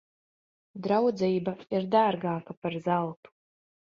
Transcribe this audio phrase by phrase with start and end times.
[0.85, 3.33] Draudzība ir dārgāka par zeltu.